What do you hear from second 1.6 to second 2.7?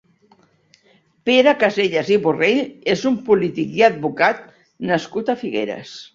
Casellas i Borrell